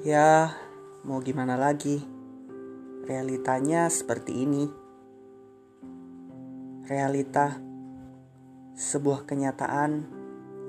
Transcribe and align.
Ya, 0.00 0.56
mau 1.04 1.20
gimana 1.20 1.60
lagi? 1.60 2.00
Realitanya 3.04 3.84
seperti 3.92 4.32
ini. 4.32 4.64
Realita 6.88 7.60
sebuah 8.72 9.28
kenyataan 9.28 10.08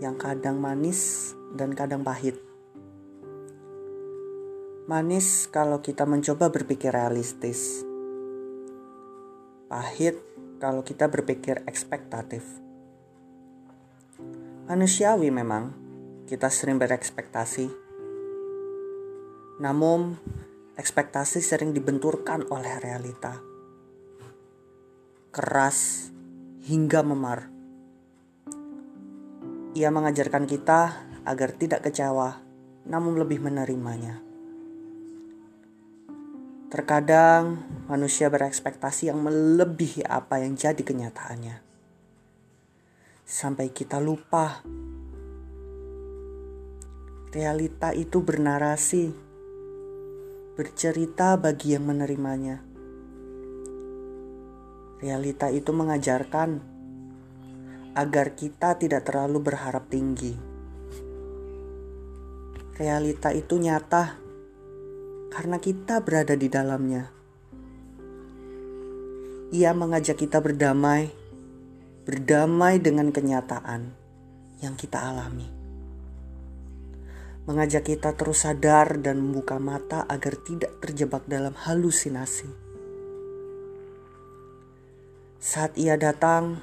yang 0.03 0.20
kadang 0.20 0.59
manis 0.59 1.31
dan 1.55 1.71
kadang 1.71 2.03
pahit. 2.03 2.35
Manis 4.91 5.48
kalau 5.48 5.79
kita 5.79 6.03
mencoba 6.03 6.52
berpikir 6.52 6.91
realistis. 6.91 7.88
Pahit 9.71 10.20
kalau 10.59 10.84
kita 10.84 11.07
berpikir 11.07 11.63
ekspektatif. 11.71 12.43
Manusiawi 14.67 15.31
memang, 15.31 15.71
kita 16.27 16.52
sering 16.52 16.75
berekspektasi. 16.75 17.80
Namun, 19.61 20.17
ekspektasi 20.73 21.39
sering 21.39 21.71
dibenturkan 21.71 22.49
oleh 22.49 22.81
realita. 22.81 23.38
Keras 25.29 26.09
hingga 26.65 27.05
memar. 27.05 27.47
Ia 29.77 29.88
mengajarkan 29.93 30.49
kita 30.49 31.05
agar 31.23 31.53
tidak 31.55 31.85
kecewa, 31.85 32.41
namun 32.89 33.16
lebih 33.21 33.39
menerimanya. 33.39 34.19
Terkadang 36.73 37.61
manusia 37.85 38.33
berekspektasi 38.33 39.13
yang 39.13 39.21
melebihi 39.21 40.03
apa 40.09 40.41
yang 40.41 40.57
jadi 40.57 40.81
kenyataannya 40.81 41.71
sampai 43.31 43.71
kita 43.71 44.03
lupa. 44.03 44.59
Realita 47.31 47.95
itu 47.95 48.19
bernarasi, 48.19 49.30
bercerita 50.52 51.39
bagi 51.39 51.71
yang 51.71 51.88
menerimanya. 51.88 52.59
Realita 54.99 55.47
itu 55.47 55.71
mengajarkan 55.71 56.59
agar 57.95 58.35
kita 58.35 58.75
tidak 58.75 59.08
terlalu 59.08 59.39
berharap 59.39 59.88
tinggi. 59.88 60.35
Realita 62.75 63.31
itu 63.31 63.55
nyata 63.55 64.19
karena 65.31 65.58
kita 65.63 66.03
berada 66.03 66.35
di 66.35 66.47
dalamnya. 66.52 67.03
Ia 69.52 69.71
mengajak 69.75 70.19
kita 70.19 70.39
berdamai 70.39 71.21
berdamai 72.02 72.81
dengan 72.81 73.13
kenyataan 73.13 73.93
yang 74.59 74.73
kita 74.73 74.97
alami. 74.99 75.61
Mengajak 77.50 77.89
kita 77.89 78.14
terus 78.14 78.45
sadar 78.45 79.02
dan 79.02 79.17
membuka 79.17 79.58
mata 79.58 80.06
agar 80.06 80.38
tidak 80.38 80.78
terjebak 80.78 81.25
dalam 81.25 81.58
halusinasi. 81.58 82.48
Saat 85.42 85.73
ia 85.81 85.98
datang, 85.98 86.61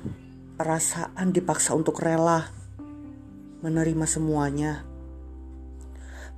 perasaan 0.55 1.35
dipaksa 1.35 1.75
untuk 1.75 1.99
rela 1.99 2.47
menerima 3.59 4.07
semuanya. 4.07 4.87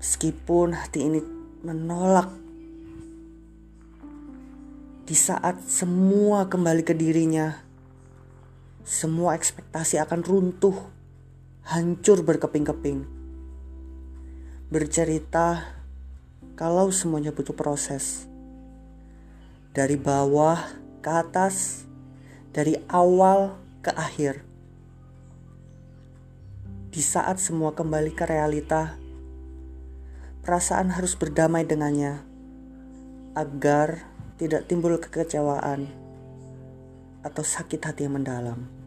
Meskipun 0.00 0.72
hati 0.72 1.04
ini 1.04 1.20
menolak 1.60 2.32
di 5.04 5.12
saat 5.12 5.60
semua 5.68 6.48
kembali 6.48 6.80
ke 6.80 6.96
dirinya 6.96 7.68
semua 8.90 9.36
ekspektasi 9.36 10.00
akan 10.00 10.20
runtuh, 10.24 10.74
hancur 11.68 12.24
berkeping-keping. 12.24 13.19
Bercerita 14.70 15.66
kalau 16.54 16.94
semuanya 16.94 17.34
butuh 17.34 17.58
proses. 17.58 18.30
Dari 19.74 19.98
bawah 19.98 20.62
ke 21.02 21.10
atas, 21.10 21.82
dari 22.54 22.78
awal 22.86 23.58
ke 23.82 23.90
akhir. 23.90 24.46
Di 26.94 27.02
saat 27.02 27.42
semua 27.42 27.74
kembali 27.74 28.14
ke 28.14 28.22
realita, 28.30 28.94
perasaan 30.46 30.94
harus 30.94 31.18
berdamai 31.18 31.66
dengannya 31.66 32.22
agar 33.34 34.06
tidak 34.38 34.70
timbul 34.70 34.94
kekecewaan 35.02 35.90
atau 37.26 37.42
sakit 37.42 37.90
hati 37.90 38.06
yang 38.06 38.22
mendalam. 38.22 38.79